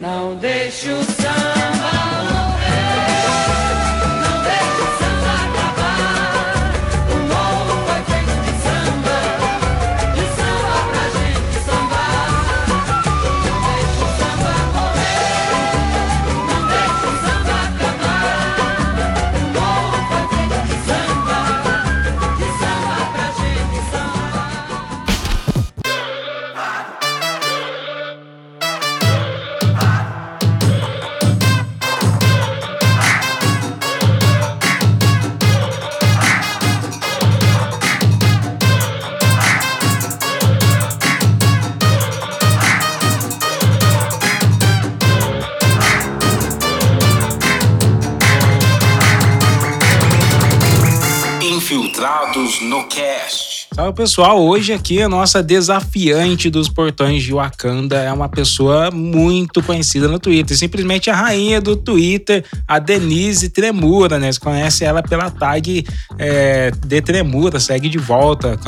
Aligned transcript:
Não 0.00 0.34
deixe 0.36 0.90
o 0.90 1.04
samba 1.04 1.39
No 52.58 52.82
Cast. 52.88 53.49
Salve 53.80 53.94
pessoal, 53.94 54.38
hoje 54.42 54.74
aqui 54.74 55.00
a 55.00 55.08
nossa 55.08 55.42
desafiante 55.42 56.50
dos 56.50 56.68
portões 56.68 57.22
de 57.22 57.32
Wakanda 57.32 57.96
é 57.96 58.12
uma 58.12 58.28
pessoa 58.28 58.90
muito 58.90 59.62
conhecida 59.62 60.06
no 60.06 60.18
Twitter, 60.18 60.54
simplesmente 60.54 61.08
a 61.08 61.14
rainha 61.14 61.62
do 61.62 61.74
Twitter, 61.74 62.44
a 62.68 62.78
Denise 62.78 63.48
Tremura, 63.48 64.18
né? 64.18 64.30
Você 64.30 64.38
conhece 64.38 64.84
ela 64.84 65.02
pela 65.02 65.30
tag 65.30 65.86
é, 66.18 66.70
de 66.72 67.00
Tremura, 67.00 67.58
segue 67.58 67.88
de 67.88 67.96
volta. 67.96 68.58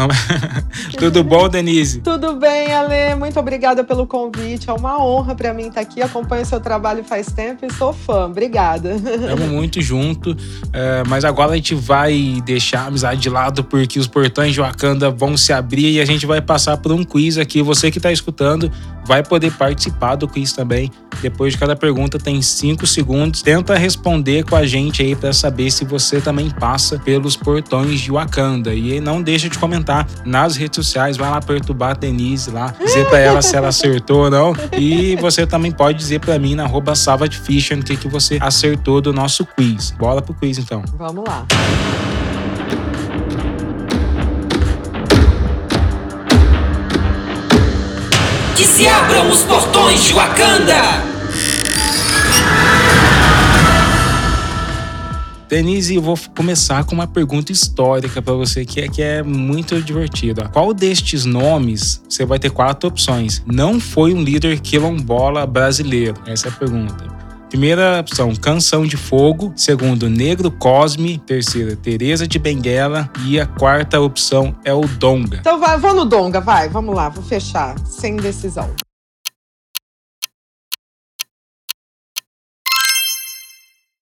Tudo 0.97 1.23
bom, 1.23 1.47
Denise? 1.47 2.01
Tudo 2.01 2.37
bem, 2.37 2.73
Ale, 2.73 3.15
muito 3.15 3.39
obrigada 3.39 3.85
pelo 3.85 4.07
convite, 4.07 4.71
é 4.71 4.73
uma 4.73 4.99
honra 4.99 5.35
para 5.35 5.53
mim 5.53 5.69
estar 5.69 5.83
aqui, 5.83 6.01
acompanho 6.01 6.47
seu 6.47 6.59
trabalho 6.59 7.05
faz 7.05 7.27
tempo 7.27 7.67
e 7.67 7.73
sou 7.75 7.93
fã, 7.93 8.25
obrigada. 8.25 8.95
Estamos 8.95 9.49
muito 9.53 9.79
junto, 9.83 10.35
é, 10.73 11.03
mas 11.07 11.23
agora 11.23 11.53
a 11.53 11.57
gente 11.57 11.75
vai 11.75 12.41
deixar 12.47 12.85
a 12.85 12.87
amizade 12.87 13.21
de 13.21 13.29
lado 13.29 13.63
porque 13.63 13.99
os 13.99 14.07
portões 14.07 14.55
de 14.55 14.61
Wakanda 14.61 15.02
vão 15.11 15.37
se 15.37 15.53
abrir 15.53 15.93
e 15.93 16.01
a 16.01 16.05
gente 16.05 16.27
vai 16.27 16.41
passar 16.41 16.77
por 16.77 16.93
um 16.93 17.05
quiz 17.05 17.39
aqui. 17.39 17.63
Você 17.63 17.91
que 17.91 17.99
está 17.99 18.13
escutando 18.13 18.71
vai 19.05 19.23
poder 19.23 19.53
participar 19.53 20.17
do 20.17 20.29
quiz 20.29 20.53
também. 20.53 20.91
Depois 21.21 21.53
de 21.53 21.59
cada 21.59 21.77
pergunta 21.77 22.19
tem 22.19 22.41
cinco 22.43 22.87
segundos. 22.87 23.43
Tenta 23.43 23.77
responder 23.77 24.45
com 24.45 24.57
a 24.57 24.67
gente 24.67 25.03
aí 25.03 25.15
para 25.15 25.33
saber 25.33 25.71
se 25.71 25.85
você 25.85 26.21
também 26.21 26.51
passa 26.51 26.99
pelos 26.99 27.37
portões 27.37 28.01
de 28.01 28.11
Wakanda. 28.11 28.75
E 28.75 29.01
não 29.01 29.23
deixa 29.23 29.49
de 29.49 29.59
comentar 29.59 30.07
nas 30.25 30.57
redes 30.57 30.77
sociais. 30.77 31.17
Vai 31.17 31.31
lá 31.31 31.41
perturbar 31.41 31.91
a 31.91 31.95
Denise 31.95 32.51
lá, 32.51 32.75
dizer 32.79 33.07
para 33.09 33.19
ela 33.19 33.43
se 33.43 33.57
ela 33.57 33.69
acertou 33.69 34.25
ou 34.25 34.31
não. 34.31 34.53
E 34.77 35.17
você 35.17 35.47
também 35.47 35.71
pode 35.71 35.99
dizer 35.99 36.21
para 36.21 36.39
mim 36.39 36.55
na 36.55 36.65
arroba 36.65 36.93
o 36.93 37.85
que, 37.85 37.97
que 37.97 38.09
você 38.09 38.39
acertou 38.41 39.01
do 39.01 39.13
nosso 39.13 39.45
quiz. 39.45 39.91
Bora 39.93 40.23
pro 40.23 40.35
quiz 40.35 40.59
então. 40.59 40.83
Vamos 40.97 41.25
lá. 41.27 41.47
Que 48.63 48.69
se 48.69 48.87
abram 48.87 49.29
os 49.29 49.43
portões 49.43 50.05
de 50.05 50.13
Wakanda! 50.13 50.77
Denise, 55.49 55.97
eu 55.97 56.01
vou 56.01 56.17
começar 56.37 56.85
com 56.85 56.95
uma 56.95 57.09
pergunta 57.09 57.51
histórica 57.51 58.23
para 58.23 58.35
você 58.35 58.65
que 58.65 58.81
é, 58.81 58.87
que 58.87 59.03
é 59.03 59.21
muito 59.21 59.83
divertida. 59.83 60.49
Qual 60.49 60.73
destes 60.73 61.25
nomes 61.25 62.01
você 62.09 62.25
vai 62.25 62.39
ter 62.39 62.51
quatro 62.51 62.89
opções? 62.89 63.43
Não 63.45 63.81
foi 63.81 64.15
um 64.15 64.23
líder 64.23 64.61
quilombola 64.61 65.45
brasileiro? 65.45 66.15
Essa 66.25 66.47
é 66.47 66.51
a 66.51 66.55
pergunta. 66.55 67.12
Primeira 67.53 68.01
opção, 68.01 68.35
Canção 68.35 68.87
de 68.87 68.97
Fogo. 68.97 69.53
Segundo, 69.55 70.09
Negro 70.09 70.51
Cosme. 70.51 71.19
Terceira, 71.19 71.77
Teresa 71.77 72.27
de 72.27 72.39
Benguela. 72.39 73.11
E 73.27 73.39
a 73.39 73.47
quarta 73.47 74.01
opção 74.01 74.57
é 74.65 74.73
o 74.73 74.89
Donga. 74.89 75.37
Então 75.37 75.61
vai, 75.61 75.77
vou 75.77 75.93
no 75.93 76.07
Donga, 76.07 76.41
vai. 76.41 76.71
Vamos 76.71 76.95
lá, 76.95 77.11
vou 77.11 77.23
fechar. 77.23 77.79
Sem 77.85 78.17
decisão. 78.17 78.71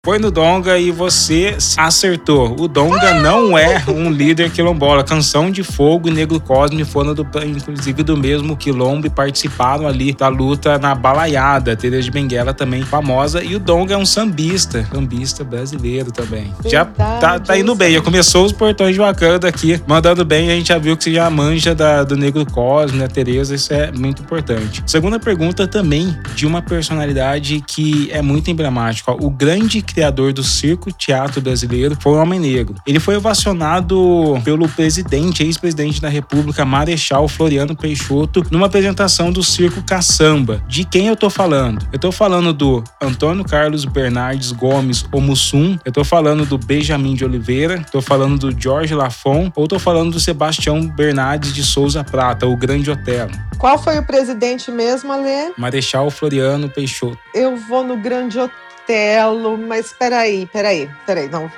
Foi 0.03 0.19
no 0.19 0.31
Donga 0.31 0.79
e 0.79 0.91
você 0.91 1.59
acertou. 1.77 2.57
O 2.59 2.67
Donga 2.67 3.21
não 3.21 3.59
é 3.59 3.85
um 3.87 4.11
líder 4.11 4.51
quilombola. 4.51 5.05
Canção 5.05 5.51
de 5.51 5.63
Fogo 5.63 6.09
e 6.09 6.11
Negro 6.11 6.41
Cosme 6.41 6.87
foram, 6.87 7.13
do, 7.13 7.23
inclusive, 7.45 8.03
do 8.03 8.17
mesmo 8.17 8.57
quilombo 8.57 9.07
e 9.07 9.11
participaram 9.11 9.87
ali 9.87 10.15
da 10.15 10.29
luta 10.29 10.79
na 10.79 10.95
balaiada. 10.95 11.77
Teresa 11.77 12.05
de 12.05 12.11
Benguela 12.11 12.55
também 12.55 12.81
famosa. 12.81 13.45
E 13.45 13.55
o 13.55 13.61
Donga 13.61 13.93
é 13.93 13.97
um 13.99 14.07
sambista, 14.07 14.89
sambista 14.91 15.45
brasileiro 15.45 16.11
também. 16.11 16.45
Verdade, 16.45 16.71
já 16.71 16.87
tá, 16.87 17.39
tá 17.39 17.59
indo 17.59 17.75
bem. 17.75 17.93
Já 17.93 18.01
começou 18.01 18.47
os 18.47 18.53
portões 18.53 18.95
de 18.95 19.01
Wakanda 19.01 19.49
aqui, 19.49 19.79
mandando 19.87 20.25
bem. 20.25 20.51
A 20.51 20.55
gente 20.55 20.69
já 20.69 20.79
viu 20.79 20.97
que 20.97 21.05
você 21.05 21.13
já 21.13 21.29
manja 21.29 21.75
da, 21.75 22.05
do 22.05 22.17
Negro 22.17 22.47
Cosme, 22.47 23.01
da 23.01 23.09
Teresa. 23.09 23.55
Isso 23.55 23.71
é 23.75 23.93
muito 23.93 24.23
importante. 24.23 24.83
Segunda 24.87 25.21
pergunta 25.21 25.69
também 25.69 26.19
de 26.35 26.47
uma 26.47 26.63
personalidade 26.63 27.63
que 27.67 28.09
é 28.11 28.23
muito 28.23 28.51
emblemática. 28.51 29.13
O 29.13 29.29
grande 29.29 29.90
criador 29.93 30.33
do 30.33 30.43
circo 30.43 30.93
teatro 30.93 31.41
brasileiro, 31.41 31.97
foi 32.01 32.13
o 32.13 32.17
Homem 32.17 32.41
Negro. 32.41 32.77
Ele 32.87 33.01
foi 33.01 33.17
ovacionado 33.17 34.41
pelo 34.45 34.69
presidente, 34.69 35.43
ex-presidente 35.43 36.01
da 36.01 36.09
República, 36.09 36.65
Marechal 36.65 37.29
Floriano 37.29 37.77
Peixoto, 37.77 38.45
numa 38.51 38.67
apresentação 38.67 39.33
do 39.33 39.43
circo 39.43 39.83
Caçamba. 39.83 40.63
De 40.69 40.85
quem 40.85 41.09
eu 41.09 41.17
tô 41.17 41.29
falando? 41.29 41.87
Eu 41.93 41.99
tô 41.99 42.13
falando 42.13 42.53
do 42.53 42.83
Antônio 43.01 43.45
Carlos 43.45 43.85
Bernardes 43.85 44.53
Gomes, 44.53 45.05
o 45.13 45.21
Mussum, 45.21 45.79
eu 45.85 45.93
tô 45.93 46.05
falando 46.05 46.45
do 46.45 46.59
Benjamin 46.59 47.15
de 47.15 47.25
Oliveira, 47.25 47.85
tô 47.91 48.01
falando 48.01 48.39
do 48.39 48.61
Jorge 48.61 48.95
Lafon, 48.95 49.51
ou 49.55 49.67
tô 49.67 49.79
falando 49.79 50.13
do 50.13 50.21
Sebastião 50.21 50.87
Bernardes 50.87 51.53
de 51.53 51.65
Souza 51.65 52.05
Prata, 52.05 52.47
o 52.47 52.57
Grande 52.57 52.91
Otelo. 52.91 53.33
Qual 53.59 53.79
foi 53.79 53.99
o 53.99 54.07
presidente 54.07 54.71
mesmo, 54.71 55.13
Ale? 55.13 55.53
Marechal 55.59 56.11
Floriano 56.11 56.69
Peixoto. 56.69 57.19
Eu 57.35 57.57
vou 57.57 57.85
no 57.85 57.97
Grande 57.97 58.39
Otelo 58.39 58.70
Martelo, 58.91 59.57
mas 59.57 59.93
peraí, 59.97 60.47
peraí, 60.47 60.91
peraí, 61.07 61.29
não. 61.29 61.51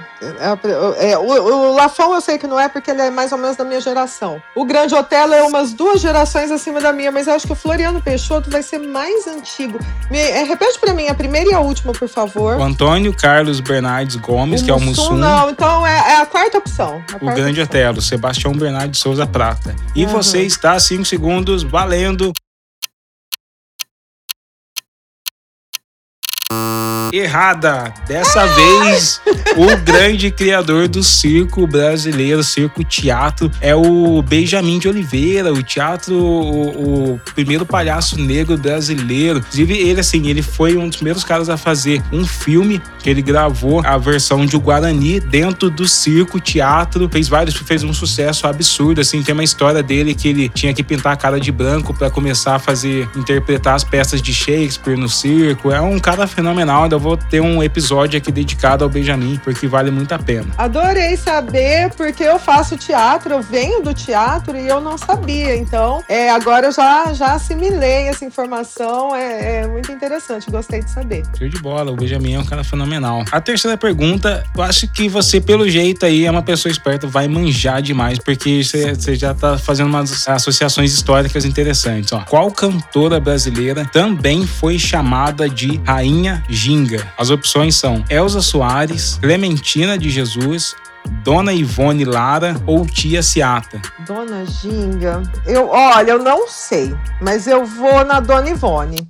É, 0.99 1.13
é, 1.13 1.19
o, 1.19 1.25
o 1.25 1.75
Lafon 1.75 2.15
eu 2.15 2.21
sei 2.21 2.39
que 2.39 2.47
não 2.47 2.61
é 2.61 2.69
porque 2.69 2.91
ele 2.91 3.01
é 3.01 3.11
mais 3.11 3.33
ou 3.33 3.39
menos 3.39 3.57
da 3.57 3.65
minha 3.65 3.81
geração. 3.81 4.41
O 4.55 4.65
Grande 4.65 4.95
Otelo 4.95 5.33
é 5.33 5.43
umas 5.43 5.73
duas 5.73 6.01
gerações 6.01 6.51
acima 6.51 6.81
da 6.81 6.93
minha, 6.93 7.11
mas 7.11 7.27
eu 7.27 7.35
acho 7.35 7.47
que 7.47 7.53
o 7.53 7.57
Floriano 7.57 8.03
Peixoto 8.03 8.51
vai 8.51 8.63
ser 8.63 8.79
mais 8.79 9.27
antigo. 9.27 9.79
Me, 10.11 10.19
é, 10.19 10.45
repete 10.45 10.79
pra 10.79 10.93
mim 10.93 11.09
a 11.09 11.15
primeira 11.15 11.51
e 11.51 11.55
a 11.55 11.61
última, 11.61 11.93
por 11.93 12.09
favor. 12.09 12.59
O 12.59 12.63
Antônio 12.63 13.15
Carlos 13.17 13.61
Bernardes 13.61 14.17
Gomes, 14.17 14.61
o 14.61 14.65
que 14.65 14.71
é 14.71 14.75
o 14.75 14.81
Mussum. 14.81 15.17
Não, 15.17 15.51
então 15.51 15.87
é, 15.87 16.13
é 16.13 16.17
a 16.17 16.27
quarta 16.27 16.59
opção. 16.59 17.03
A 17.13 17.17
O 17.17 17.21
quarta 17.21 17.41
Grande 17.41 17.61
opção. 17.61 17.81
Otelo, 17.81 18.03
Sebastião 18.03 18.53
Bernardes 18.53 19.01
Souza 19.01 19.27
Prata. 19.27 19.75
E 19.95 20.05
Aham. 20.05 20.13
você 20.13 20.43
está 20.43 20.79
5 20.79 21.05
segundos 21.05 21.63
valendo. 21.63 22.33
Errada! 27.13 27.93
Dessa 28.09 28.47
vez, 28.47 29.21
o 29.55 29.77
grande 29.85 30.31
criador 30.31 30.89
do 30.89 31.03
circo 31.03 31.67
brasileiro, 31.67 32.43
circo 32.43 32.83
teatro, 32.83 33.51
é 33.61 33.75
o 33.77 34.23
Benjamin 34.23 34.79
de 34.79 34.89
Oliveira, 34.89 35.53
o 35.53 35.63
teatro, 35.63 36.17
o, 36.17 37.15
o 37.15 37.21
primeiro 37.35 37.67
palhaço 37.67 38.19
negro 38.19 38.57
brasileiro. 38.57 39.41
Inclusive, 39.41 39.75
ele, 39.75 40.01
assim, 40.01 40.27
ele 40.27 40.41
foi 40.41 40.79
um 40.79 40.89
dos 40.89 40.97
primeiros 40.97 41.23
caras 41.23 41.51
a 41.51 41.59
fazer 41.59 42.03
um 42.11 42.25
filme 42.25 42.81
que 43.03 43.11
ele 43.11 43.21
gravou 43.21 43.83
a 43.85 43.99
versão 43.99 44.47
de 44.47 44.57
Guarani 44.57 45.21
dentro 45.21 45.69
do 45.69 45.87
circo 45.87 46.41
teatro. 46.41 47.11
Fez 47.11 47.29
vários, 47.29 47.55
fez 47.57 47.85
um 47.85 47.93
sucesso 47.93 48.47
absurdo, 48.47 49.03
assim. 49.03 49.23
Tem 49.23 49.35
uma 49.35 49.45
história 49.45 49.83
dele 49.83 50.15
que 50.15 50.29
ele 50.29 50.49
tinha 50.49 50.73
que 50.73 50.83
pintar 50.83 51.13
a 51.13 51.17
cara 51.17 51.39
de 51.39 51.53
branco 51.53 51.93
para 51.93 52.11
começar 52.11 52.55
a 52.55 52.59
fazer, 52.59 53.07
interpretar 53.15 53.75
as 53.75 53.85
peças 53.85 54.23
de 54.23 54.33
Shakespeare 54.33 54.97
no 54.97 55.11
circo. 55.11 55.71
É 55.71 55.81
um 55.81 55.99
cara 55.99 56.27
fenomenal, 56.27 56.85
ainda 56.85 57.02
vou 57.03 57.17
ter 57.17 57.41
um 57.41 57.63
episódio 57.63 58.17
aqui 58.17 58.31
dedicado 58.31 58.85
ao 58.85 58.89
Benjamin, 58.89 59.39
porque 59.43 59.67
vale 59.67 59.91
muito 59.91 60.13
a 60.13 60.19
pena. 60.19 60.47
Adorei 60.57 61.17
saber, 61.17 61.91
porque 61.97 62.23
eu 62.23 62.39
faço 62.39 62.77
teatro, 62.77 63.35
eu 63.35 63.43
venho 63.43 63.83
do 63.83 63.93
teatro 63.93 64.57
e 64.57 64.69
eu 64.69 64.81
não 64.81 64.97
sabia. 64.97 65.57
Então, 65.57 66.03
é, 66.09 66.31
agora 66.31 66.67
eu 66.67 66.73
já, 66.73 67.13
já 67.13 67.33
assimilei 67.35 68.09
essa 68.09 68.25
informação. 68.25 69.15
É, 69.15 69.63
é 69.63 69.67
muito 69.67 69.91
interessante, 69.91 70.51
gostei 70.51 70.83
de 70.83 70.91
saber. 70.91 71.25
Show 71.37 71.49
de 71.49 71.59
bola, 71.59 71.91
o 71.91 71.97
Benjamin 71.97 72.35
é 72.35 72.39
um 72.39 72.45
cara 72.45 72.63
fenomenal. 72.63 73.25
A 73.33 73.41
terceira 73.41 73.77
pergunta, 73.77 74.45
eu 74.57 74.63
acho 74.63 74.87
que 74.89 75.09
você, 75.09 75.41
pelo 75.41 75.69
jeito 75.69 76.07
aí, 76.07 76.25
é 76.25 76.31
uma 76.31 76.43
pessoa 76.43 76.71
esperta, 76.71 77.07
vai 77.07 77.27
manjar 77.27 77.83
demais, 77.83 78.19
porque 78.19 78.63
você, 78.63 79.17
já 79.17 79.35
tá 79.35 79.59
fazendo 79.59 79.89
umas 79.89 80.29
associações 80.29 80.93
históricas 80.93 81.45
interessantes. 81.45 82.13
Ó. 82.13 82.21
Qual 82.21 82.51
cantora 82.53 83.19
brasileira 83.19 83.85
também 83.85 84.47
foi 84.47 84.79
chamada 84.79 85.49
de 85.49 85.81
Rainha 85.85 86.45
Ginga? 86.49 86.92
As 87.17 87.31
opções 87.31 87.77
são 87.77 88.05
Elza 88.09 88.41
Soares, 88.41 89.19
Clementina 89.21 89.97
de 89.97 90.11
Jesus, 90.11 90.75
Dona 91.25 91.53
Ivone 91.53 92.05
Lara 92.05 92.57
ou 92.67 92.87
Tia 92.87 93.23
Ciata? 93.23 93.81
Dona 94.07 94.45
Ginga. 94.45 95.23
Eu, 95.47 95.69
olha, 95.69 96.13
eu 96.13 96.19
não 96.19 96.49
sei, 96.49 96.95
mas 97.21 97.47
eu 97.47 97.65
vou 97.65 98.05
na 98.05 98.21
Dona 98.21 98.51
Ivone. 98.51 99.09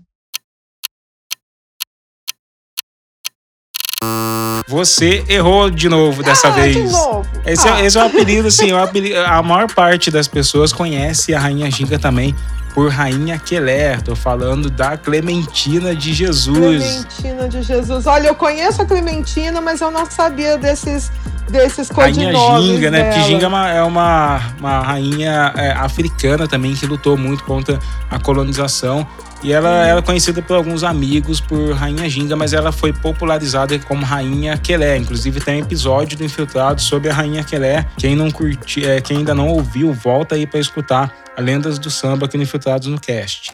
Você 4.69 5.25
errou 5.29 5.69
de 5.71 5.89
novo 5.89 6.23
dessa 6.23 6.49
ah, 6.49 6.53
vez. 6.53 6.75
De 6.75 6.83
novo. 6.83 7.29
Esse, 7.45 7.69
ah. 7.69 7.81
é, 7.81 7.85
esse 7.85 7.99
é 7.99 8.03
o 8.03 8.07
apelido, 8.07 8.49
assim, 8.49 8.71
é 8.71 8.75
o 8.75 8.79
apelido, 8.83 9.19
a 9.19 9.43
maior 9.43 9.71
parte 9.73 10.11
das 10.11 10.27
pessoas 10.27 10.73
conhece 10.73 11.35
a 11.35 11.39
Rainha 11.39 11.71
Ginga 11.71 11.99
também 11.99 12.35
por 12.75 12.91
Rainha 12.91 13.39
Quelé. 13.39 13.97
Tô 13.99 14.15
falando 14.15 14.71
da 14.71 14.97
Clementina 14.97 15.95
de 15.95 16.13
Jesus. 16.13 16.57
Clementina 16.57 17.49
de 17.49 17.63
Jesus. 17.63 18.07
Olha, 18.07 18.29
eu 18.29 18.35
conheço 18.35 18.83
a 18.83 18.85
Clementina, 18.85 19.61
mas 19.61 19.81
eu 19.81 19.91
não 19.91 20.05
sabia 20.11 20.59
desses 20.59 21.11
desses 21.51 21.89
codinomes 21.89 22.39
Rainha 22.39 22.63
Ginga, 22.63 22.91
né? 22.91 22.99
dela. 23.03 23.13
Porque 23.13 23.29
Ginga 23.29 23.45
é 23.45 23.49
uma, 23.49 23.71
é 23.71 23.83
uma, 23.83 24.41
uma 24.59 24.81
rainha 24.81 25.53
é, 25.57 25.73
africana 25.73 26.49
também 26.49 26.75
que 26.75 26.87
lutou 26.87 27.17
muito 27.17 27.45
contra 27.45 27.79
a 28.11 28.19
colonização. 28.19 29.07
E 29.45 29.53
ela 29.53 29.85
era 29.85 30.01
conhecida 30.01 30.41
por 30.41 30.55
alguns 30.55 30.85
amigos 30.85 31.41
por 31.41 31.73
Rainha 31.73 32.09
Ginga, 32.09 32.37
mas 32.37 32.53
ela 32.53 32.71
foi 32.71 32.93
popularizada 32.93 33.77
como 33.81 34.05
Rainha 34.05 34.57
Quelé. 34.57 34.99
Inclusive 34.99 35.41
tem 35.41 35.61
um 35.61 35.65
episódio 35.65 36.17
do 36.17 36.23
Infiltrado 36.23 36.81
sobre 36.81 37.11
a 37.11 37.13
Rainha 37.13 37.43
Quelé. 37.43 37.85
Quem 37.99 38.15
não 38.15 38.31
curti, 38.31 38.87
é, 38.87 39.01
quem 39.01 39.19
ainda 39.19 39.35
não 39.35 39.49
ouviu, 39.49 39.93
volta 39.93 40.37
aí 40.37 40.47
para 40.47 40.61
escutar 40.61 41.13
a 41.37 41.41
Lendas 41.41 41.77
do 41.81 41.91
Samba 41.91 42.27
aqui 42.27 42.37
no 42.37 42.45
Infiltrados 42.45 42.87
no 42.87 43.01
Cast. 43.01 43.51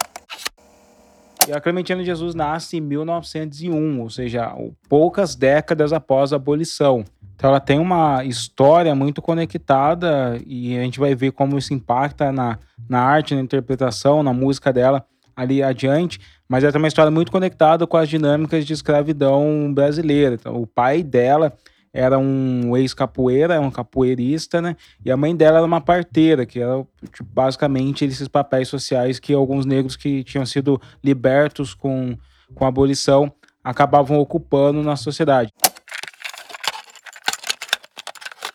E 1.49 1.53
a 1.55 1.59
Clementina 1.59 2.05
Jesus 2.05 2.35
nasce 2.35 2.77
em 2.77 2.81
1901, 2.83 4.03
ou 4.03 4.11
seja, 4.11 4.55
poucas 4.91 5.35
décadas 5.35 5.95
após 5.95 6.35
a 6.35 6.37
abolição. 6.37 7.03
Então 7.35 7.49
ela 7.49 7.61
tem 7.61 7.79
uma 7.79 8.23
história 8.27 8.95
muito 8.95 9.23
conectada 9.23 10.39
e 10.47 10.77
a 10.77 10.83
gente 10.83 11.01
vai 11.01 11.15
ver 11.15 11.33
como 11.33 11.57
isso 11.57 11.73
impacta 11.73 12.31
na, 12.31 12.59
na 12.87 13.01
arte, 13.01 13.35
na 13.35 13.41
interpretação, 13.41 14.23
na 14.23 14.35
música 14.35 14.71
dela 14.71 15.03
ali 15.39 15.63
adiante, 15.63 16.19
mas 16.49 16.65
ela 16.65 16.73
tem 16.73 16.83
uma 16.83 16.89
história 16.89 17.13
muito 17.13 17.31
conectada 17.31 17.87
com 17.87 17.97
as 17.97 18.09
dinâmicas 18.09 18.67
de 18.67 18.73
escravidão 18.73 19.73
brasileira. 19.73 20.35
Então, 20.35 20.61
o 20.61 20.67
pai 20.67 21.01
dela 21.01 21.57
era 21.93 22.19
um 22.19 22.77
ex-capoeira, 22.77 23.61
um 23.61 23.71
capoeirista, 23.71 24.61
né? 24.61 24.77
E 25.05 25.13
a 25.13 25.17
mãe 25.17 25.37
dela 25.37 25.59
era 25.59 25.67
uma 25.67 25.81
parteira, 25.81 26.45
que 26.45 26.59
era 26.59 26.85
tipo, 27.13 27.29
basicamente 27.33 28.05
esses 28.05 28.27
papéis 28.27 28.67
sociais 28.67 29.21
que 29.21 29.33
alguns 29.33 29.65
negros 29.65 29.95
que 29.95 30.25
tinham 30.25 30.45
sido 30.45 30.81
libertos 31.03 31.73
com, 31.73 32.19
com 32.53 32.65
a 32.65 32.69
abolição 32.69 33.33
acabavam 33.63 34.19
ocupando 34.19 34.83
na 34.83 34.97
sociedade. 34.97 35.53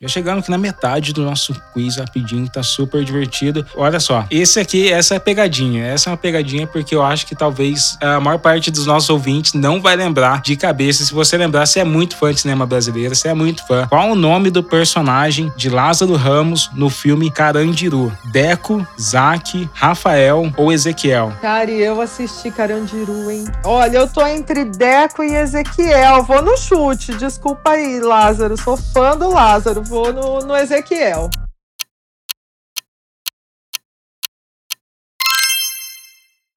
Já 0.04 0.10
chegando 0.10 0.40
aqui 0.40 0.52
na 0.52 0.58
metade 0.58 1.14
do 1.14 1.24
nosso 1.24 1.56
quiz 1.72 1.96
rapidinho, 1.96 2.50
tá 2.50 2.62
super 2.62 3.06
divertido. 3.06 3.66
Olha 3.74 4.02
só, 4.02 4.26
esse 4.30 4.60
aqui, 4.60 4.92
essa 4.92 5.16
é 5.16 5.20
pegadinha. 5.20 5.86
Essa 5.86 6.10
é 6.10 6.12
uma 6.12 6.18
pegadinha 6.18 6.68
porque 6.68 6.94
eu 6.94 7.02
acho 7.02 7.26
que 7.26 7.34
talvez 7.34 7.98
a 8.02 8.20
maior 8.20 8.38
parte 8.38 8.70
dos 8.70 8.86
nossos 8.86 9.10
ouvintes 9.10 9.54
não 9.54 9.82
vai 9.82 9.96
lembrar 9.96 10.42
de 10.42 10.58
cabeça. 10.58 11.06
Se 11.06 11.14
você 11.14 11.38
lembrar, 11.38 11.66
você 11.66 11.80
é 11.80 11.86
muito 11.86 12.18
fã 12.18 12.34
de 12.34 12.42
cinema 12.42 12.66
brasileiro, 12.66 13.16
você 13.16 13.30
é 13.30 13.34
muito 13.34 13.66
fã. 13.66 13.88
Qual 13.88 14.10
o 14.10 14.16
nome 14.16 14.50
do 14.50 14.62
personagem 14.62 15.50
de 15.56 15.70
Lázaro 15.70 16.16
Ramos 16.16 16.70
no 16.74 16.90
filme 16.90 17.32
Carandiru? 17.32 18.12
Deco, 18.26 18.86
Zaque, 19.00 19.70
Rafael 19.74 20.52
ou 20.58 20.70
Ezequiel? 20.74 21.32
Cara, 21.42 21.72
eu 21.72 22.02
assisti 22.02 22.52
Carandiru, 22.52 23.32
hein? 23.32 23.46
Olha, 23.64 24.00
eu 24.00 24.08
tô 24.10 24.28
entre 24.28 24.66
Deco 24.66 25.24
e 25.24 25.34
Ezequiel. 25.34 26.24
Vou 26.24 26.42
no 26.42 26.58
chute. 26.58 27.14
Desculpa 27.14 27.70
aí, 27.70 28.02
Lázaro. 28.02 28.58
Sou 28.58 28.76
fã 28.76 29.16
do 29.16 29.30
Lázaro. 29.30 29.93
Vou 29.94 30.12
no, 30.12 30.40
no 30.40 30.58
Ezequiel. 30.58 31.30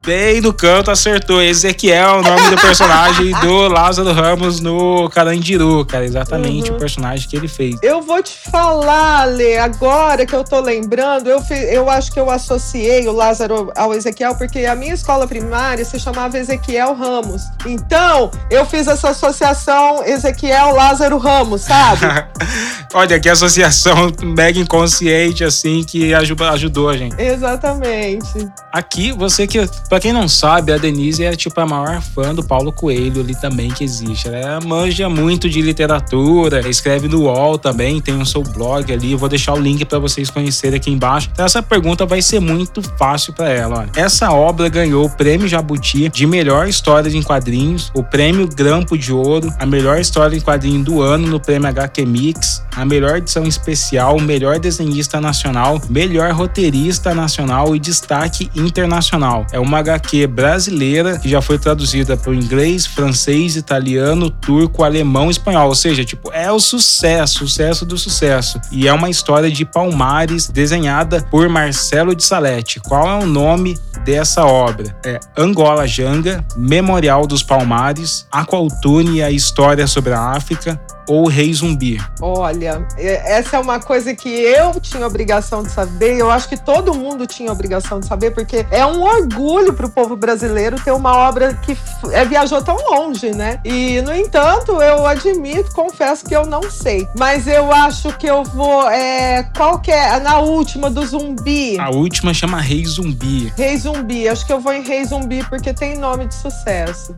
Bem 0.07 0.41
no 0.41 0.53
canto 0.53 0.89
acertou. 0.91 1.43
Ezequiel, 1.43 2.19
o 2.19 2.23
nome 2.23 2.49
do 2.51 2.57
personagem 2.61 3.33
do 3.41 3.67
Lázaro 3.67 4.13
Ramos 4.13 4.61
no 4.61 5.11
Carandiru, 5.11 5.85
cara. 5.85 6.05
Exatamente 6.05 6.71
Uhum. 6.71 6.77
o 6.77 6.79
personagem 6.79 7.29
que 7.29 7.37
ele 7.37 7.49
fez. 7.49 7.75
Eu 7.83 8.01
vou 8.01 8.23
te 8.23 8.33
falar, 8.51 9.25
Lê, 9.25 9.59
agora 9.59 10.25
que 10.25 10.35
eu 10.35 10.45
tô 10.45 10.61
lembrando, 10.61 11.29
eu, 11.29 11.41
fi- 11.43 11.55
eu 11.75 11.91
acho 11.91 12.13
que 12.13 12.21
eu 12.21 12.31
associei 12.31 13.09
o 13.09 13.13
Lázaro 13.13 13.73
ao 13.77 13.93
Ezequiel, 13.93 14.37
porque 14.37 14.61
a 14.61 14.77
minha 14.77 14.95
escola 14.95 15.27
primária 15.27 15.85
se 15.85 15.99
chamava 15.99 16.39
Ezequiel 16.39 16.95
Ramos. 16.95 17.43
Então, 17.67 18.31
eu 18.49 18.65
fiz 18.65 18.87
essa 18.87 19.11
associação 19.11 20.05
Ezequiel 20.05 20.73
Lázaro 20.73 21.19
Ramos, 21.19 21.63
sabe? 21.63 22.07
Olha, 22.95 23.19
que 23.19 23.29
associação 23.29 24.13
mega 24.23 24.59
inconsciente, 24.61 25.43
assim, 25.43 25.83
que 25.83 26.15
ajudou 26.15 26.89
a 26.89 26.97
gente. 26.97 27.21
Exatamente. 27.21 28.49
Aqui, 28.73 29.11
você 29.13 29.47
que, 29.47 29.67
pra 29.97 30.01
quem 30.03 30.13
não 30.13 30.29
sabe, 30.29 30.75
a 30.75 30.77
Denise 30.77 31.25
é 31.25 31.35
tipo 31.35 31.59
a 31.59 31.65
maior 31.65 32.03
fã 32.03 32.35
do 32.35 32.45
Paulo 32.45 32.71
Coelho 32.71 33.23
ali 33.23 33.35
também 33.35 33.71
que 33.71 33.83
existe. 33.83 34.29
Ela 34.29 34.61
manja 34.61 35.09
muito 35.09 35.49
de 35.49 35.63
literatura, 35.63 36.69
escreve 36.69 37.09
no 37.09 37.23
UOL 37.23 37.57
também, 37.57 37.99
tem 37.99 38.21
o 38.21 38.27
seu 38.27 38.43
blog 38.43 38.93
ali. 38.93 39.13
Eu 39.13 39.19
vou 39.19 39.27
deixar 39.27 39.55
o 39.55 39.59
link 39.59 39.87
pra 39.87 39.99
vocês 39.99 40.29
conhecerem 40.29 40.77
aqui 40.77 40.91
embaixo. 40.91 41.31
Então, 41.33 41.47
essa 41.47 41.63
pergunta 41.63 42.05
vai 42.05 42.21
ser 42.21 42.41
muito 42.41 42.83
fácil 42.99 43.33
pra 43.33 43.49
ela. 43.49 43.79
Olha. 43.79 43.91
Essa 43.97 44.31
obra 44.31 44.69
ganhou 44.69 45.07
o 45.07 45.09
prêmio 45.09 45.49
Jabuti 45.49 46.11
de 46.11 46.27
melhor 46.27 46.69
história 46.69 47.09
em 47.09 47.23
quadrinhos, 47.23 47.91
o 47.95 48.03
prêmio 48.03 48.47
Grampo 48.47 48.99
de 48.99 49.15
Ouro, 49.15 49.51
a 49.59 49.65
melhor 49.65 49.99
história 49.99 50.37
em 50.37 50.43
quadrinho 50.43 50.85
do 50.85 51.01
ano 51.01 51.27
no 51.27 51.41
prêmio 51.41 51.71
HQ 51.71 52.05
Mix, 52.05 52.63
a 52.77 52.85
melhor 52.85 53.17
edição 53.17 53.45
especial, 53.45 54.21
melhor 54.21 54.59
desenhista 54.59 55.23
nacional, 55.23 55.81
melhor 55.89 56.33
roteirista 56.33 57.15
nacional 57.15 57.75
e 57.75 57.79
destaque 57.79 58.51
internacional. 58.55 59.47
É 59.51 59.59
uma 59.59 59.86
HQ 59.91 60.27
brasileira 60.27 61.19
que 61.19 61.29
já 61.29 61.41
foi 61.41 61.59
traduzida 61.59 62.17
para 62.17 62.31
o 62.31 62.35
inglês, 62.35 62.87
francês, 62.87 63.57
italiano, 63.57 64.29
turco, 64.29 64.83
alemão, 64.83 65.31
espanhol. 65.31 65.69
Ou 65.69 65.75
seja, 65.75 66.05
tipo, 66.05 66.33
é 66.33 66.51
o 66.51 66.59
sucesso, 66.59 67.39
sucesso 67.39 67.87
do 67.87 67.97
sucesso. 67.97 68.61
E 68.73 68.89
é 68.89 68.93
uma 68.93 69.09
história 69.09 69.51
de 69.51 69.65
Palmares 69.65 70.49
desenhada 70.49 71.27
por 71.31 71.49
Marcelo 71.49 72.15
de 72.15 72.25
Salete. 72.25 72.81
Qual 72.81 73.09
é 73.09 73.25
o 73.25 73.27
nome 73.27 73.79
dessa 74.05 74.45
obra? 74.45 74.97
É 75.05 75.21
Angola 75.37 75.87
Janga, 75.87 76.45
Memorial 76.57 77.27
dos 77.27 77.43
Palmares, 77.43 78.27
Aqualtune 78.31 79.19
e 79.19 79.23
a 79.23 79.31
História 79.31 79.87
sobre 79.87 80.13
a 80.13 80.31
África, 80.31 80.81
ou 81.07 81.29
Rei 81.29 81.53
Zumbi? 81.53 82.01
Olha, 82.21 82.87
essa 82.99 83.57
é 83.57 83.61
uma 83.61 83.81
coisa 83.81 84.15
que 84.15 84.29
eu 84.29 84.79
tinha 84.81 85.07
obrigação 85.07 85.63
de 85.63 85.71
saber, 85.71 86.17
eu 86.17 86.31
acho 86.31 86.49
que 86.49 86.57
todo 86.57 86.95
mundo 86.95 87.27
tinha 87.27 87.51
obrigação 87.51 88.01
de 88.01 88.07
saber, 88.07 88.33
porque 88.33 88.67
é 88.71 88.85
um 88.85 89.03
orgulho 89.03 89.73
para 89.73 89.87
o 89.87 89.91
povo 89.91 90.17
brasileiro 90.17 90.77
ter 90.81 90.93
uma 90.93 91.17
obra 91.17 91.55
que 91.55 91.77
é, 92.13 92.25
viajou 92.25 92.63
tão 92.63 92.77
longe, 92.77 93.31
né? 93.33 93.61
E, 93.65 94.01
no 94.03 94.15
entanto, 94.15 94.81
eu 94.83 95.07
admito, 95.07 95.73
confesso 95.73 96.25
que 96.25 96.35
eu 96.35 96.47
não 96.47 96.71
sei. 96.71 97.07
Mas 97.19 97.47
eu 97.47 97.73
acho 97.73 98.17
que 98.19 98.27
eu 98.27 98.45
vou. 98.45 98.89
É, 98.91 99.45
qual 99.57 99.79
que 99.79 99.91
é? 99.91 100.19
Na 100.21 100.39
última, 100.39 100.91
do 100.91 101.05
zumbi. 101.05 101.79
A 101.79 101.91
última 101.91 102.33
chama 102.33 102.61
Rei 102.61 102.85
Zumbi. 102.85 103.53
Rei 103.57 103.77
Zumbi, 103.77 104.29
acho 104.29 104.47
que 104.47 104.53
eu 104.53 104.61
vou 104.61 104.73
em 104.73 104.83
Rei 104.83 105.05
Zumbi 105.05 105.45
porque 105.45 105.73
tem 105.73 105.97
nome 105.97 106.27
de 106.27 106.35
sucesso. 106.35 107.17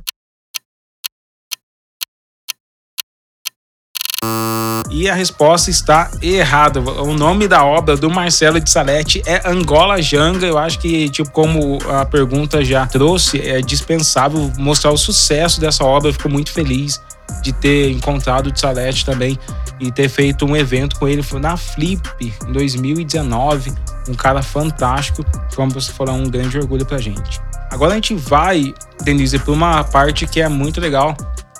E 4.98 5.08
a 5.08 5.14
resposta 5.14 5.70
está 5.70 6.10
errada. 6.20 6.80
O 6.80 7.14
nome 7.14 7.46
da 7.46 7.64
obra 7.64 7.96
do 7.96 8.10
Marcelo 8.10 8.58
de 8.58 8.68
Salete 8.68 9.22
é 9.24 9.48
Angola 9.48 10.02
Janga. 10.02 10.44
Eu 10.44 10.58
acho 10.58 10.80
que, 10.80 11.08
tipo, 11.08 11.30
como 11.30 11.78
a 11.88 12.04
pergunta 12.04 12.64
já 12.64 12.84
trouxe, 12.84 13.40
é 13.40 13.60
dispensável 13.60 14.52
mostrar 14.58 14.90
o 14.90 14.96
sucesso 14.96 15.60
dessa 15.60 15.84
obra. 15.84 16.08
Eu 16.08 16.12
fico 16.14 16.28
muito 16.28 16.50
feliz 16.50 17.00
de 17.44 17.52
ter 17.52 17.92
encontrado 17.92 18.48
o 18.48 18.50
de 18.50 18.58
Salete 18.58 19.06
também 19.06 19.38
e 19.78 19.92
ter 19.92 20.08
feito 20.08 20.44
um 20.44 20.56
evento 20.56 20.98
com 20.98 21.06
ele. 21.06 21.22
Foi 21.22 21.38
na 21.38 21.56
Flip 21.56 22.02
em 22.20 22.52
2019. 22.52 23.72
Um 24.08 24.14
cara 24.14 24.42
fantástico. 24.42 25.24
Como 25.54 25.70
você 25.70 25.92
falou, 25.92 26.16
é 26.16 26.18
um 26.18 26.28
grande 26.28 26.58
orgulho 26.58 26.84
pra 26.84 26.98
gente. 26.98 27.40
Agora 27.70 27.92
a 27.92 27.94
gente 27.94 28.16
vai, 28.16 28.74
Denise, 29.04 29.38
para 29.38 29.52
uma 29.52 29.84
parte 29.84 30.26
que 30.26 30.40
é 30.40 30.48
muito 30.48 30.80
legal 30.80 31.16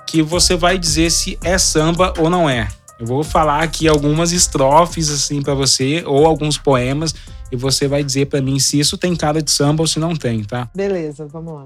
que 0.09 0.23
você 0.23 0.57
vai 0.57 0.77
dizer 0.77 1.11
se 1.11 1.39
é 1.45 1.57
samba 1.57 2.13
ou 2.19 2.29
não 2.29 2.51
é. 2.51 2.67
Eu 2.99 3.07
vou 3.07 3.23
falar 3.23 3.63
aqui 3.63 3.87
algumas 3.87 4.33
estrofes 4.33 5.09
assim 5.09 5.41
para 5.41 5.55
você 5.55 6.03
ou 6.05 6.27
alguns 6.27 6.59
poemas 6.59 7.15
e 7.51 7.55
você 7.57 7.87
vai 7.87 8.03
dizer 8.03 8.27
para 8.27 8.43
mim 8.43 8.59
se 8.59 8.81
isso 8.81 8.99
tem 8.99 9.15
cara 9.15 9.41
de 9.41 9.53
samba 9.53 9.85
ou 9.85 9.87
se 9.87 10.01
não 10.01 10.17
tem, 10.17 10.43
tá? 10.43 10.69
Beleza, 10.75 11.25
vamos 11.27 11.55
lá. 11.55 11.65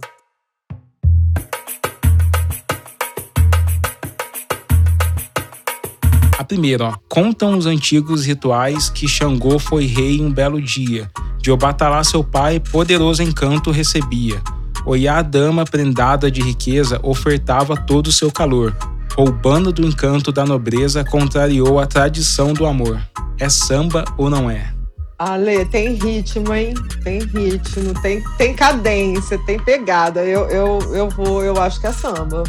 A 6.39 6.45
primeira, 6.45 6.85
ó. 6.85 6.95
Contam 7.09 7.57
os 7.57 7.65
antigos 7.65 8.27
rituais 8.27 8.91
que 8.91 9.09
Xangô 9.09 9.59
foi 9.59 9.87
rei 9.87 10.21
um 10.21 10.31
belo 10.31 10.61
dia. 10.61 11.11
De 11.39 11.51
Obatalá 11.51 12.05
seu 12.05 12.23
pai, 12.23 12.61
poderoso 12.61 13.23
encanto 13.23 13.71
recebia. 13.71 14.43
Oiá 14.85 15.23
dama 15.23 15.65
prendada 15.65 16.31
de 16.31 16.43
riqueza 16.43 17.01
ofertava 17.03 17.75
todo 17.75 18.09
o 18.09 18.13
seu 18.13 18.31
calor 18.31 18.77
roubando 19.17 19.73
do 19.73 19.85
encanto 19.85 20.33
da 20.33 20.45
nobreza, 20.45 21.05
contrariou 21.05 21.79
a 21.79 21.87
tradição 21.87 22.53
do 22.53 22.67
amor. 22.67 23.01
É 23.39 23.49
samba 23.49 24.05
ou 24.17 24.31
não 24.31 24.51
é? 24.51 24.73
Ale, 25.19 25.65
tem 25.67 25.95
ritmo, 25.95 26.53
hein? 26.53 26.75
Tem 27.05 27.21
ritmo, 27.21 27.95
tem, 28.03 28.23
tem 28.37 28.55
cadência, 28.55 29.39
tem 29.47 29.59
pegada. 29.59 30.25
Eu, 30.25 30.49
eu, 30.49 30.79
eu 30.95 31.09
vou, 31.09 31.45
eu 31.45 31.61
acho 31.61 31.81
que 31.81 31.87
é 31.87 31.93
samba. 31.93 32.43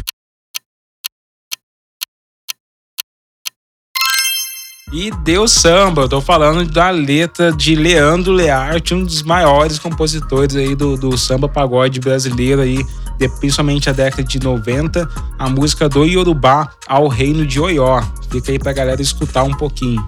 E 4.92 5.10
deu 5.22 5.48
samba, 5.48 6.02
eu 6.02 6.08
tô 6.08 6.20
falando 6.20 6.70
da 6.70 6.88
letra 6.90 7.50
de 7.50 7.74
Leandro 7.74 8.32
Learte, 8.32 8.94
um 8.94 9.02
dos 9.02 9.22
maiores 9.22 9.78
compositores 9.78 10.54
aí 10.54 10.76
do, 10.76 10.96
do 10.96 11.18
samba 11.18 11.48
pagode 11.48 11.98
brasileiro 11.98 12.60
aí, 12.60 12.78
de, 13.18 13.28
principalmente 13.28 13.88
a 13.88 13.92
década 13.92 14.22
de 14.24 14.38
90, 14.40 15.08
a 15.38 15.48
música 15.48 15.88
do 15.88 16.04
Yorubá 16.04 16.70
ao 16.86 17.08
Reino 17.08 17.46
de 17.46 17.60
Oió. 17.60 18.02
Fica 18.30 18.52
aí 18.52 18.58
pra 18.58 18.72
galera 18.72 19.00
escutar 19.00 19.44
um 19.44 19.54
pouquinho. 19.54 20.04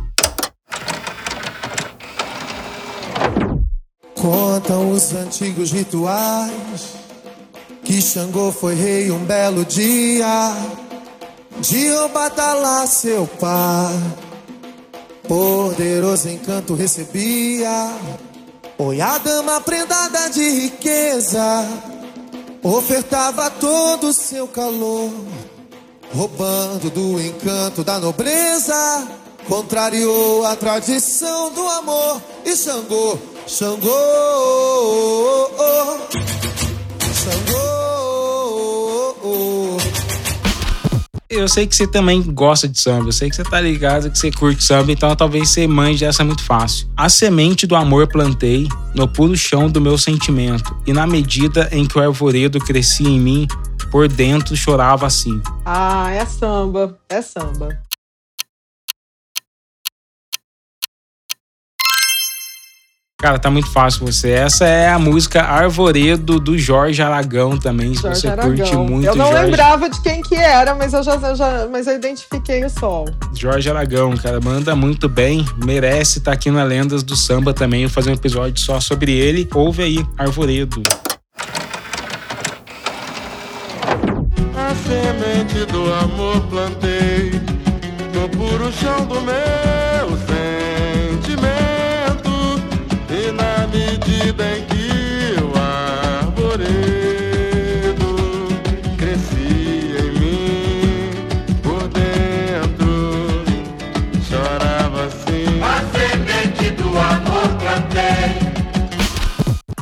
Contam 4.14 4.90
os 4.90 5.14
antigos 5.14 5.70
rituais 5.70 6.96
que 7.84 8.02
Xangô 8.02 8.50
foi 8.50 8.74
rei 8.74 9.10
um 9.10 9.24
belo 9.24 9.64
dia. 9.64 10.52
De 11.60 11.90
Obatalá, 11.92 12.86
seu 12.86 13.26
pai, 13.26 13.94
poderoso 15.26 16.28
encanto 16.28 16.74
recebia. 16.74 17.92
Oi, 18.78 19.00
a 19.00 19.16
dama 19.18 19.60
prendada 19.62 20.28
de 20.28 20.50
riqueza 20.50 21.66
ofertava 22.74 23.50
todo 23.50 24.08
o 24.08 24.12
seu 24.12 24.48
calor, 24.48 25.10
roubando 26.14 26.90
do 26.90 27.20
encanto 27.20 27.84
da 27.84 27.98
nobreza, 27.98 29.08
contrariou 29.48 30.44
a 30.44 30.56
tradição 30.56 31.52
do 31.52 31.66
amor 31.68 32.20
e 32.44 32.56
Xangô, 32.56 33.18
Xangô, 33.46 33.90
Xangô. 37.14 37.76
Eu 41.36 41.48
sei 41.48 41.66
que 41.66 41.76
você 41.76 41.86
também 41.86 42.22
gosta 42.22 42.66
de 42.66 42.80
samba, 42.80 43.08
eu 43.08 43.12
sei 43.12 43.28
que 43.28 43.36
você 43.36 43.44
tá 43.44 43.60
ligado 43.60 44.10
que 44.10 44.18
você 44.18 44.30
curte 44.30 44.64
samba, 44.64 44.90
então 44.90 45.14
talvez 45.14 45.50
você 45.50 45.66
mande 45.66 46.04
essa 46.04 46.24
muito 46.24 46.42
fácil. 46.42 46.88
A 46.96 47.10
semente 47.10 47.66
do 47.66 47.76
amor 47.76 48.08
plantei 48.08 48.66
no 48.94 49.06
puro 49.06 49.36
chão 49.36 49.68
do 49.68 49.80
meu 49.80 49.98
sentimento, 49.98 50.74
e 50.86 50.94
na 50.94 51.06
medida 51.06 51.68
em 51.70 51.86
que 51.86 51.98
o 51.98 52.02
arvoredo 52.02 52.58
crescia 52.58 53.08
em 53.08 53.20
mim, 53.20 53.46
por 53.90 54.08
dentro 54.08 54.56
chorava 54.56 55.06
assim. 55.06 55.40
Ah, 55.64 56.10
é 56.10 56.24
samba, 56.24 56.98
é 57.08 57.20
samba. 57.20 57.85
Cara, 63.18 63.38
tá 63.38 63.50
muito 63.50 63.70
fácil 63.72 64.04
você. 64.04 64.30
Essa 64.30 64.66
é 64.66 64.90
a 64.90 64.98
música 64.98 65.40
Arvoredo 65.42 66.38
do 66.38 66.58
Jorge 66.58 67.00
Aragão 67.00 67.56
também, 67.56 67.94
se 67.94 68.02
Jorge 68.02 68.20
você 68.20 68.28
Aragão. 68.28 68.54
curte 68.56 68.76
muito 68.76 69.06
Eu 69.06 69.16
não 69.16 69.26
Jorge. 69.30 69.44
lembrava 69.46 69.88
de 69.88 70.00
quem 70.02 70.20
que 70.20 70.34
era, 70.34 70.74
mas 70.74 70.92
eu 70.92 71.02
já, 71.02 71.14
eu 71.14 71.34
já 71.34 71.66
mas 71.72 71.86
eu 71.86 71.94
identifiquei 71.94 72.62
o 72.62 72.68
som. 72.68 73.06
Jorge 73.32 73.70
Aragão, 73.70 74.14
cara, 74.18 74.38
manda 74.38 74.76
muito 74.76 75.08
bem, 75.08 75.46
merece 75.64 76.18
estar 76.18 76.32
aqui 76.32 76.50
na 76.50 76.62
Lendas 76.62 77.02
do 77.02 77.16
Samba 77.16 77.54
também, 77.54 77.84
eu 77.84 77.88
vou 77.88 77.94
fazer 77.94 78.10
um 78.10 78.14
episódio 78.14 78.62
só 78.62 78.78
sobre 78.80 79.12
ele. 79.12 79.48
Ouve 79.54 79.82
aí, 79.82 80.06
Arvoredo. 80.18 80.82
A 84.54 84.74
semente 84.86 85.64
do 85.72 85.90
amor 85.94 86.38
plantei 86.50 87.30
no 88.12 88.28
puro 88.28 88.70
chão 88.72 89.06
do 89.06 89.22
meu 89.22 89.65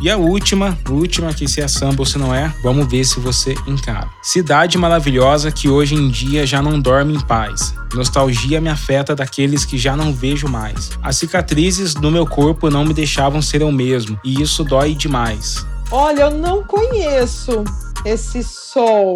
E 0.04 0.10
a 0.10 0.18
última, 0.18 0.76
última 0.90 1.32
que 1.32 1.48
se 1.48 1.62
é 1.62 1.66
samba 1.66 2.02
ou 2.02 2.04
se 2.04 2.18
não 2.18 2.34
é, 2.34 2.54
vamos 2.62 2.86
ver 2.86 3.06
se 3.06 3.18
você 3.18 3.54
encara. 3.66 4.06
Cidade 4.20 4.76
maravilhosa 4.76 5.50
que 5.50 5.66
hoje 5.66 5.94
em 5.94 6.10
dia 6.10 6.46
já 6.46 6.60
não 6.60 6.78
dorme 6.78 7.14
em 7.14 7.20
paz. 7.20 7.74
Nostalgia 7.94 8.60
me 8.60 8.68
afeta 8.68 9.16
daqueles 9.16 9.64
que 9.64 9.78
já 9.78 9.96
não 9.96 10.12
vejo 10.12 10.46
mais. 10.46 10.90
As 11.02 11.16
cicatrizes 11.16 11.94
no 11.94 12.10
meu 12.10 12.26
corpo 12.26 12.68
não 12.68 12.84
me 12.84 12.92
deixavam 12.92 13.40
ser 13.40 13.62
eu 13.62 13.72
mesmo, 13.72 14.20
e 14.22 14.42
isso 14.42 14.62
dói 14.62 14.94
demais. 14.94 15.64
Olha, 15.90 16.24
eu 16.24 16.30
não 16.32 16.62
conheço 16.62 17.64
esse 18.04 18.42
som, 18.42 19.14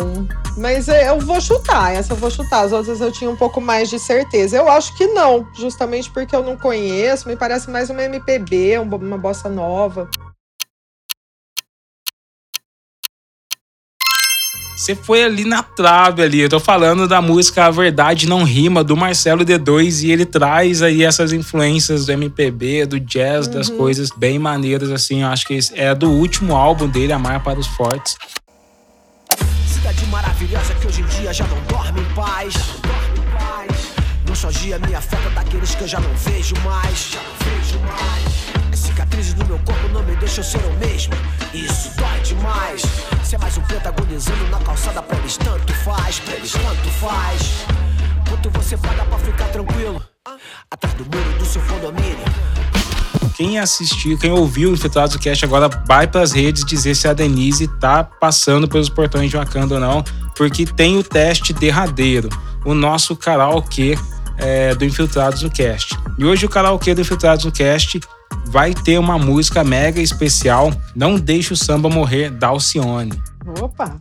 mas 0.57 0.88
é, 0.88 1.11
eu 1.11 1.21
vou 1.21 1.38
chutar. 1.38 1.95
Essa 1.95 2.14
eu 2.14 2.16
vou 2.16 2.30
chutar. 2.30 2.64
As 2.64 2.73
outras 2.73 3.02
eu 3.02 3.12
tinha 3.12 3.28
um 3.28 3.37
pouco 3.37 3.61
mais 3.61 3.90
de 3.90 3.99
certeza. 3.99 4.57
Eu 4.57 4.66
acho 4.71 4.97
que 4.97 5.07
não, 5.09 5.47
justamente 5.52 6.09
porque 6.09 6.35
eu 6.35 6.42
não 6.42 6.57
conheço. 6.57 7.28
Me 7.28 7.37
parece 7.37 7.71
mais 7.71 7.90
uma 7.90 8.02
MPB, 8.04 8.78
um 8.78 8.85
uma 8.85 9.18
bossa 9.18 9.50
nova. 9.50 10.09
Você 14.88 14.95
foi 14.95 15.23
ali 15.23 15.45
na 15.45 15.62
trave 15.62 16.23
ali. 16.23 16.40
Eu 16.40 16.49
tô 16.49 16.59
falando 16.59 17.07
da 17.07 17.21
música 17.21 17.66
A 17.66 17.71
Verdade 17.71 18.26
Não 18.26 18.42
Rima, 18.42 18.83
do 18.83 18.97
Marcelo 18.97 19.45
D2, 19.45 20.02
e 20.02 20.11
ele 20.11 20.25
traz 20.25 20.80
aí 20.80 21.04
essas 21.04 21.30
influências 21.30 22.07
do 22.07 22.12
MPB, 22.12 22.87
do 22.87 22.99
jazz, 22.99 23.47
das 23.49 23.68
coisas 23.68 24.09
bem 24.16 24.38
maneiras, 24.38 24.90
assim. 24.90 25.21
Eu 25.21 25.28
acho 25.28 25.47
que 25.47 25.59
é 25.75 25.95
do 25.95 26.09
último 26.09 26.57
álbum 26.57 26.88
dele, 26.88 27.12
Amar 27.12 27.45
para 27.45 27.59
os 27.59 27.66
Fortes. 27.66 28.16
Cidade 29.66 30.07
maravilhosa 30.07 30.73
que 30.80 30.87
hoje 30.87 31.02
em 31.02 31.07
dia 31.21 31.35
já 31.35 31.47
não 31.49 31.62
dorme 31.64 32.00
em 32.00 32.14
paz. 32.14 32.54
Nostalgia 34.26 34.78
me 34.78 34.95
afeta 34.95 35.28
daqueles 35.35 35.75
que 35.75 35.83
eu 35.83 35.88
já 35.88 36.00
não 36.00 36.14
vejo 36.14 36.54
mais. 36.64 37.11
Já 37.12 37.21
não 37.21 37.61
vejo 37.61 37.78
mais. 37.80 38.48
Cicatrizes 38.99 39.35
no 39.35 39.47
meu 39.47 39.59
corpo 39.61 39.88
não 39.90 40.02
me 40.02 40.17
deixam 40.17 40.43
ser 40.43 40.59
o 40.59 40.73
mesmo. 40.81 41.14
Isso 41.55 41.88
dói 41.97 42.19
demais. 42.19 42.83
Ser 43.23 43.38
mais 43.38 43.57
um 43.57 43.61
preto 43.62 43.87
agonizando 43.87 44.45
na 44.49 44.59
calçada 44.59 45.00
pra 45.00 45.17
eles 45.19 45.37
tanto 45.37 45.73
faz, 45.73 46.19
pra 46.19 46.35
eles 46.35 46.50
tanto 46.50 46.90
faz. 46.99 47.64
Quanto 48.28 48.50
você 48.50 48.76
paga 48.76 49.05
pra 49.05 49.17
ficar 49.21 49.47
tranquilo? 49.50 50.02
Atrás 50.69 50.97
do 50.97 51.05
muro 51.05 51.38
do 51.38 51.45
seu 51.45 51.62
condomínio. 51.62 52.25
Quem 53.37 53.61
assistiu, 53.61 54.19
quem 54.19 54.33
ouviu 54.33 54.71
o 54.71 54.75
Infiltrados 54.75 55.14
do 55.14 55.21
Cast 55.21 55.45
agora 55.45 55.69
vai 55.87 56.09
pras 56.09 56.33
redes 56.33 56.64
dizer 56.64 56.97
se 56.97 57.07
a 57.07 57.12
Denise 57.12 57.69
tá 57.78 58.02
passando 58.02 58.67
pelos 58.67 58.88
portões 58.88 59.31
de 59.31 59.37
Wakanda 59.37 59.75
ou 59.75 59.81
não, 59.81 60.02
porque 60.37 60.67
tem 60.67 60.99
o 60.99 61.05
teste 61.05 61.52
derradeiro, 61.52 62.28
o 62.64 62.75
nosso 62.75 63.14
karaokê 63.14 63.97
é, 64.38 64.75
do 64.75 64.85
Infiltrados 64.85 65.42
no 65.42 65.50
Cast. 65.50 65.97
E 66.16 66.25
hoje 66.25 66.47
o 66.47 66.49
karaokê 66.49 66.95
do 66.95 67.00
Infiltrados 67.00 67.45
no 67.45 67.52
Cast 67.52 68.00
vai 68.47 68.73
ter 68.73 68.99
uma 68.99 69.18
música 69.18 69.62
mega 69.62 70.00
especial, 70.00 70.73
Não 70.95 71.16
Deixe 71.16 71.52
o 71.52 71.57
Samba 71.57 71.88
Morrer, 71.88 72.30
da 72.30 72.49
Alcione. 72.49 73.12
Opa! 73.61 74.00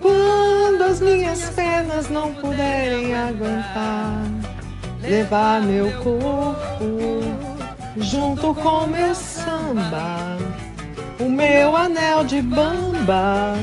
Quando 0.00 0.82
as 0.82 1.00
minhas 1.00 1.50
pernas 1.50 2.08
não 2.10 2.34
puderem 2.34 3.14
aguentar, 3.14 4.22
levar 5.00 5.62
meu 5.62 5.90
corpo 6.02 7.22
junto 7.96 8.54
com 8.54 8.86
meu 8.86 9.14
samba, 9.14 10.36
o 11.20 11.28
meu 11.28 11.76
anel 11.76 12.24
de 12.24 12.42
bamba, 12.42 13.54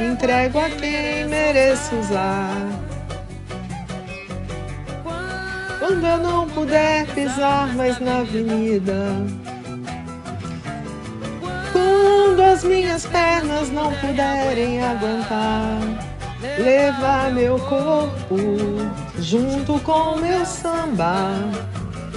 entrego 0.00 0.58
a 0.58 0.70
quem 0.70 1.26
mereço 1.26 1.96
usar. 1.96 2.77
Quando 5.78 6.04
eu 6.04 6.18
não 6.18 6.48
puder 6.48 7.06
pisar 7.14 7.72
mais 7.74 8.00
na 8.00 8.18
avenida, 8.18 9.12
quando 11.72 12.40
as 12.40 12.64
minhas 12.64 13.06
pernas 13.06 13.70
não 13.70 13.92
puderem 13.94 14.82
aguentar, 14.82 15.78
levar 16.58 17.30
meu 17.30 17.58
corpo 17.60 18.36
junto 19.20 19.78
com 19.80 20.16
meu 20.16 20.44
samba, 20.44 21.30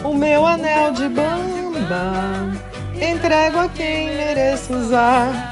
o 0.04 0.14
meu 0.14 0.46
anel 0.48 0.92
de 0.94 1.08
bamba, 1.08 2.52
entrego 2.96 3.60
a 3.60 3.70
quem 3.70 4.08
mereço 4.16 4.74
usar. 4.74 5.51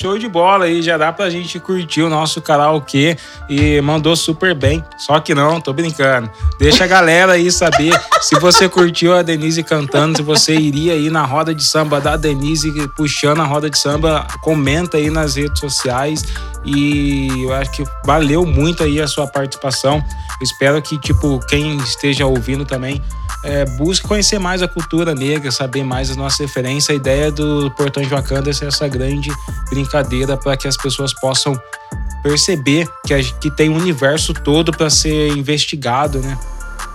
Show 0.00 0.16
de 0.16 0.28
bola 0.30 0.64
aí, 0.64 0.80
já 0.80 0.96
dá 0.96 1.12
pra 1.12 1.28
gente 1.28 1.60
curtir 1.60 2.00
o 2.00 2.08
nosso 2.08 2.40
karaokê 2.40 3.18
e 3.50 3.82
mandou 3.82 4.16
super 4.16 4.54
bem. 4.54 4.82
Só 4.96 5.20
que 5.20 5.34
não, 5.34 5.60
tô 5.60 5.74
brincando. 5.74 6.30
Deixa 6.58 6.84
a 6.84 6.86
galera 6.86 7.32
aí 7.32 7.52
saber 7.52 7.92
se 8.22 8.34
você 8.40 8.66
curtiu 8.66 9.12
a 9.12 9.20
Denise 9.20 9.62
cantando, 9.62 10.16
se 10.16 10.22
você 10.22 10.54
iria 10.54 10.94
aí 10.94 11.10
na 11.10 11.26
roda 11.26 11.54
de 11.54 11.62
samba 11.62 12.00
da 12.00 12.16
Denise 12.16 12.72
puxando 12.96 13.42
a 13.42 13.44
roda 13.44 13.68
de 13.68 13.78
samba, 13.78 14.26
comenta 14.40 14.96
aí 14.96 15.10
nas 15.10 15.34
redes 15.34 15.60
sociais 15.60 16.24
e 16.64 17.28
eu 17.44 17.52
acho 17.52 17.70
que 17.70 17.84
valeu 18.02 18.46
muito 18.46 18.82
aí 18.82 19.02
a 19.02 19.06
sua 19.06 19.26
participação. 19.26 20.02
Espero 20.40 20.80
que 20.80 20.98
tipo 20.98 21.38
quem 21.46 21.76
esteja 21.76 22.24
ouvindo 22.24 22.64
também 22.64 23.02
é, 23.42 23.64
busque 23.64 24.06
conhecer 24.06 24.38
mais 24.38 24.62
a 24.62 24.68
cultura 24.68 25.14
negra, 25.14 25.50
saber 25.50 25.82
mais 25.82 26.10
as 26.10 26.16
nossas 26.16 26.40
referências. 26.40 26.90
A 26.90 26.94
ideia 26.94 27.30
do 27.30 27.70
Portão 27.72 28.02
de 28.02 28.08
Wakanda 28.08 28.50
é 28.50 28.66
essa 28.66 28.88
grande 28.88 29.30
brincadeira 29.70 30.36
para 30.36 30.56
que 30.56 30.68
as 30.68 30.76
pessoas 30.76 31.12
possam 31.12 31.60
perceber 32.22 32.88
que, 33.06 33.14
a, 33.14 33.22
que 33.22 33.50
tem 33.50 33.68
um 33.70 33.76
universo 33.76 34.34
todo 34.34 34.72
para 34.72 34.90
ser 34.90 35.28
investigado, 35.36 36.18
né? 36.20 36.38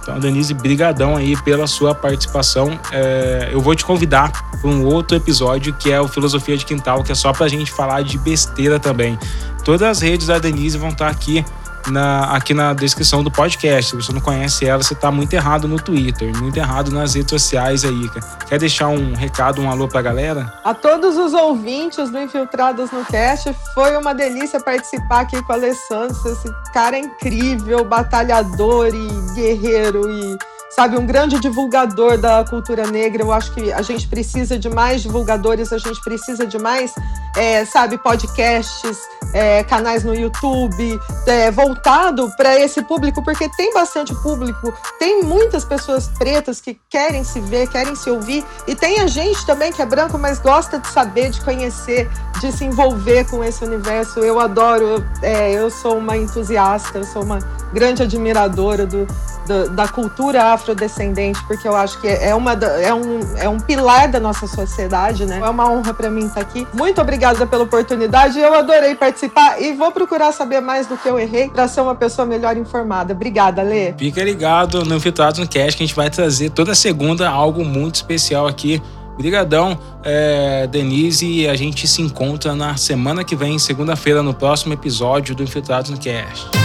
Então, 0.05 0.19
Denise, 0.19 0.53
brigadão 0.53 1.17
aí 1.17 1.35
pela 1.41 1.65
sua 1.65 1.95
participação. 1.95 2.79
É, 2.91 3.49
eu 3.51 3.59
vou 3.59 3.73
te 3.73 3.83
convidar 3.83 4.31
para 4.61 4.69
um 4.69 4.85
outro 4.85 5.17
episódio 5.17 5.73
que 5.73 5.91
é 5.91 5.99
o 5.99 6.07
Filosofia 6.07 6.55
de 6.55 6.63
Quintal, 6.63 7.03
que 7.03 7.11
é 7.11 7.15
só 7.15 7.33
para 7.33 7.47
a 7.47 7.49
gente 7.49 7.71
falar 7.71 8.03
de 8.03 8.15
besteira 8.19 8.79
também. 8.79 9.17
Todas 9.63 9.81
as 9.81 10.01
redes 10.01 10.27
da 10.27 10.37
Denise 10.37 10.77
vão 10.77 10.89
estar 10.89 11.07
aqui 11.07 11.43
na, 11.87 12.35
aqui 12.35 12.53
na 12.53 12.73
descrição 12.73 13.23
do 13.23 13.31
podcast. 13.31 13.91
Se 13.91 13.95
você 13.95 14.13
não 14.13 14.21
conhece 14.21 14.65
ela, 14.65 14.81
você 14.81 14.93
está 14.93 15.11
muito 15.11 15.33
errado 15.33 15.67
no 15.67 15.77
Twitter, 15.77 16.35
muito 16.37 16.57
errado 16.57 16.91
nas 16.91 17.13
redes 17.13 17.29
sociais 17.29 17.83
aí. 17.83 18.09
Quer 18.47 18.59
deixar 18.59 18.89
um 18.89 19.13
recado, 19.13 19.61
um 19.61 19.69
alô 19.69 19.87
pra 19.87 20.01
galera? 20.01 20.53
A 20.63 20.73
todos 20.73 21.17
os 21.17 21.33
ouvintes 21.33 22.09
do 22.09 22.19
Infiltrados 22.19 22.91
no 22.91 23.03
Cast, 23.05 23.55
foi 23.73 23.95
uma 23.97 24.13
delícia 24.13 24.59
participar 24.59 25.21
aqui 25.21 25.41
com 25.41 25.53
o 25.53 25.55
Alessandro. 25.55 26.15
Esse 26.25 26.51
cara 26.73 26.97
é 26.97 26.99
incrível, 26.99 27.83
batalhador 27.83 28.87
e 28.93 29.33
guerreiro 29.33 30.09
e 30.09 30.37
sabe, 30.75 30.97
um 30.97 31.05
grande 31.05 31.39
divulgador 31.39 32.17
da 32.17 32.43
cultura 32.43 32.85
negra. 32.85 33.23
Eu 33.23 33.31
acho 33.31 33.53
que 33.53 33.71
a 33.71 33.81
gente 33.81 34.07
precisa 34.07 34.59
de 34.59 34.69
mais 34.69 35.01
divulgadores, 35.01 35.71
a 35.71 35.77
gente 35.77 36.01
precisa 36.03 36.45
de 36.45 36.59
mais, 36.59 36.93
é, 37.37 37.63
sabe, 37.63 37.97
podcasts, 37.97 38.99
é, 39.35 39.63
canais 39.65 40.05
no 40.05 40.15
YouTube, 40.15 40.97
é, 41.27 41.51
voltado 41.51 42.31
para 42.37 42.57
esse 42.57 42.81
público, 42.81 43.21
porque 43.21 43.49
tem 43.49 43.73
bastante 43.73 44.15
público, 44.15 44.73
tem 44.97 45.23
muitas 45.23 45.65
pessoas 45.65 46.07
pretas 46.07 46.61
que 46.61 46.79
querem 46.89 47.21
se 47.25 47.41
ver, 47.41 47.67
querem 47.67 47.95
se 47.95 48.09
ouvir, 48.09 48.45
e 48.65 48.73
tem 48.73 49.01
a 49.01 49.07
gente 49.07 49.45
também 49.45 49.73
que 49.73 49.81
é 49.81 49.85
branco, 49.85 50.17
mas 50.17 50.39
gosta 50.39 50.79
de 50.79 50.87
saber, 50.87 51.31
de 51.31 51.41
conhecer, 51.41 52.09
de 52.39 52.49
se 52.53 52.63
envolver 52.63 53.29
com 53.29 53.43
esse 53.43 53.63
universo. 53.65 54.21
Eu 54.21 54.39
adoro, 54.39 55.05
é, 55.21 55.51
eu 55.51 55.69
sou 55.69 55.97
uma 55.97 56.15
entusiasta, 56.15 56.99
eu 56.99 57.03
sou 57.03 57.21
uma 57.21 57.39
grande 57.73 58.03
admiradora 58.03 58.85
do, 58.85 59.05
do, 59.45 59.69
da 59.71 59.85
cultura 59.85 60.53
afrodescendente, 60.53 61.43
porque 61.45 61.67
eu 61.67 61.75
acho 61.75 61.99
que 61.99 62.07
é, 62.07 62.33
uma, 62.33 62.53
é, 62.53 62.93
um, 62.93 63.19
é 63.35 63.49
um 63.49 63.59
pilar 63.59 64.07
da 64.07 64.19
nossa 64.19 64.47
sociedade, 64.47 65.25
né? 65.25 65.41
É 65.43 65.49
uma 65.49 65.69
honra 65.69 65.93
para 65.93 66.09
mim 66.09 66.27
estar 66.27 66.39
aqui. 66.39 66.65
Muito 66.73 67.01
obrigada 67.01 67.45
pela 67.45 67.63
oportunidade, 67.63 68.39
eu 68.39 68.53
adorei 68.53 68.95
participar 68.95 69.24
e 69.59 69.73
vou 69.73 69.91
procurar 69.91 70.31
saber 70.31 70.61
mais 70.61 70.87
do 70.87 70.97
que 70.97 71.07
eu 71.07 71.19
errei 71.19 71.49
para 71.49 71.67
ser 71.67 71.81
uma 71.81 71.95
pessoa 71.95 72.25
melhor 72.25 72.57
informada. 72.57 73.13
Obrigada, 73.13 73.61
Lê. 73.61 73.93
Fica 73.93 74.23
ligado 74.23 74.83
no 74.83 74.95
Infiltrados 74.95 75.39
no 75.39 75.47
Cast 75.47 75.77
que 75.77 75.83
a 75.83 75.87
gente 75.87 75.95
vai 75.95 76.09
trazer 76.09 76.49
toda 76.49 76.73
segunda 76.75 77.29
algo 77.29 77.63
muito 77.63 77.95
especial 77.95 78.47
aqui. 78.47 78.81
Obrigadão, 79.13 79.77
é, 80.03 80.67
Denise. 80.67 81.47
A 81.47 81.55
gente 81.55 81.87
se 81.87 82.01
encontra 82.01 82.53
na 82.53 82.75
semana 82.75 83.23
que 83.23 83.35
vem, 83.35 83.57
segunda-feira, 83.57 84.21
no 84.21 84.33
próximo 84.33 84.73
episódio 84.73 85.33
do 85.33 85.43
Infiltrados 85.43 85.89
no 85.89 85.97
Cast. 85.97 86.64